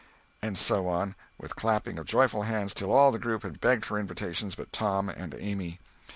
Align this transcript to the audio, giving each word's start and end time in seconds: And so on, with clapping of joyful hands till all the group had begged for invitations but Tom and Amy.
And 0.41 0.57
so 0.57 0.87
on, 0.87 1.13
with 1.37 1.55
clapping 1.55 1.99
of 1.99 2.07
joyful 2.07 2.41
hands 2.41 2.73
till 2.73 2.91
all 2.91 3.11
the 3.11 3.19
group 3.19 3.43
had 3.43 3.61
begged 3.61 3.85
for 3.85 3.99
invitations 3.99 4.55
but 4.55 4.71
Tom 4.73 5.09
and 5.09 5.35
Amy. 5.37 5.79